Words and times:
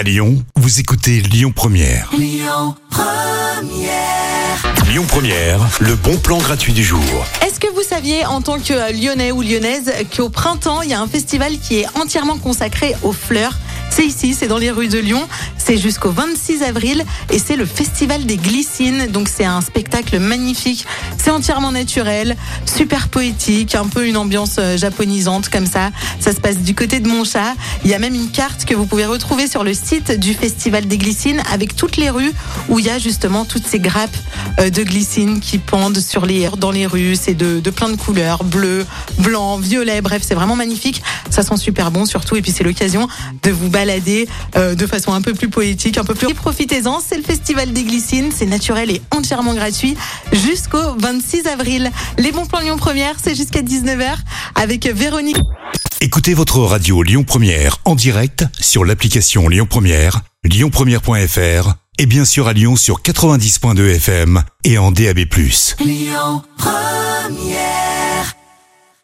À 0.00 0.02
Lyon, 0.02 0.42
vous 0.56 0.80
écoutez 0.80 1.20
Lyon 1.20 1.52
Première. 1.54 2.08
Lyon 4.88 5.04
Première, 5.06 5.60
le 5.78 5.94
bon 5.94 6.16
plan 6.16 6.38
gratuit 6.38 6.72
du 6.72 6.82
jour. 6.82 7.02
Est-ce 7.46 7.60
que 7.60 7.70
vous 7.74 7.82
saviez, 7.82 8.24
en 8.24 8.40
tant 8.40 8.58
que 8.58 8.72
euh, 8.72 8.92
Lyonnais 8.92 9.30
ou 9.30 9.42
Lyonnaise, 9.42 9.92
qu'au 10.16 10.30
printemps, 10.30 10.80
il 10.80 10.88
y 10.88 10.94
a 10.94 11.02
un 11.02 11.06
festival 11.06 11.58
qui 11.58 11.80
est 11.80 11.86
entièrement 11.98 12.38
consacré 12.38 12.94
aux 13.02 13.12
fleurs? 13.12 13.58
C'est 13.90 14.06
ici, 14.06 14.32
c'est 14.32 14.46
dans 14.48 14.56
les 14.56 14.70
rues 14.70 14.88
de 14.88 14.98
Lyon. 14.98 15.28
C'est 15.58 15.76
jusqu'au 15.76 16.10
26 16.10 16.62
avril 16.62 17.04
et 17.28 17.38
c'est 17.38 17.56
le 17.56 17.66
Festival 17.66 18.24
des 18.24 18.38
Glycines. 18.38 19.08
Donc 19.08 19.28
c'est 19.28 19.44
un 19.44 19.60
spectacle 19.60 19.89
magnifique. 20.18 20.86
C'est 21.18 21.30
entièrement 21.30 21.72
naturel, 21.72 22.36
super 22.64 23.08
poétique, 23.08 23.74
un 23.74 23.86
peu 23.86 24.06
une 24.06 24.16
ambiance 24.16 24.56
euh, 24.58 24.76
japonisante 24.76 25.48
comme 25.48 25.66
ça. 25.66 25.90
Ça 26.18 26.32
se 26.32 26.40
passe 26.40 26.58
du 26.58 26.74
côté 26.74 27.00
de 27.00 27.08
Montchat. 27.08 27.54
Il 27.84 27.90
y 27.90 27.94
a 27.94 27.98
même 27.98 28.14
une 28.14 28.30
carte 28.30 28.64
que 28.64 28.74
vous 28.74 28.86
pouvez 28.86 29.06
retrouver 29.06 29.46
sur 29.46 29.64
le 29.64 29.74
site 29.74 30.12
du 30.12 30.34
Festival 30.34 30.86
des 30.86 30.98
Glycines 30.98 31.42
avec 31.52 31.76
toutes 31.76 31.96
les 31.96 32.10
rues 32.10 32.32
où 32.68 32.78
il 32.78 32.86
y 32.86 32.90
a 32.90 32.98
justement 32.98 33.44
toutes 33.44 33.66
ces 33.66 33.78
grappes 33.78 34.16
euh, 34.58 34.70
de 34.70 34.82
glycine 34.82 35.40
qui 35.40 35.58
pendent 35.58 35.98
sur 35.98 36.26
les, 36.26 36.48
dans 36.58 36.70
les 36.70 36.86
rues. 36.86 37.16
C'est 37.16 37.34
de, 37.34 37.70
plein 37.70 37.88
de 37.88 37.96
couleurs, 37.96 38.44
bleu, 38.44 38.86
blanc, 39.18 39.58
violet. 39.58 40.00
Bref, 40.00 40.22
c'est 40.26 40.34
vraiment 40.34 40.56
magnifique. 40.56 41.02
Ça 41.30 41.42
sent 41.42 41.56
super 41.56 41.90
bon 41.90 42.06
surtout. 42.06 42.36
Et 42.36 42.42
puis 42.42 42.52
c'est 42.52 42.64
l'occasion 42.64 43.08
de 43.42 43.50
vous 43.50 43.68
balader 43.68 44.28
euh, 44.56 44.74
de 44.74 44.86
façon 44.86 45.12
un 45.12 45.22
peu 45.22 45.34
plus 45.34 45.48
poétique, 45.48 45.98
un 45.98 46.04
peu 46.04 46.14
plus. 46.14 46.32
Profitez-en, 46.34 47.00
c'est 47.00 47.16
le 47.16 47.22
Festival 47.22 47.72
des 47.72 47.84
Glycines, 47.84 48.30
c'est 48.34 48.46
naturel 48.46 48.90
et 48.90 49.02
entièrement 49.10 49.54
gratuit 49.54 49.89
jusqu'au 50.32 50.94
26 50.98 51.46
avril. 51.46 51.90
Les 52.18 52.32
bons 52.32 52.46
plans 52.46 52.60
Lyon 52.60 52.76
Première, 52.76 53.16
c'est 53.22 53.34
jusqu'à 53.34 53.62
19h 53.62 54.16
avec 54.54 54.86
Véronique. 54.86 55.40
Écoutez 56.00 56.34
votre 56.34 56.60
radio 56.60 57.02
Lyon 57.02 57.24
Première 57.24 57.78
en 57.84 57.94
direct 57.94 58.44
sur 58.58 58.84
l'application 58.84 59.48
Lyon 59.48 59.66
Première, 59.68 60.22
lyonpremière.fr 60.44 61.74
et 61.98 62.06
bien 62.06 62.24
sûr 62.24 62.48
à 62.48 62.54
Lyon 62.54 62.76
sur 62.76 63.02
90.2 63.02 63.96
FM 63.96 64.42
et 64.64 64.78
en 64.78 64.90
DAB+. 64.90 65.26
Première 65.28 67.09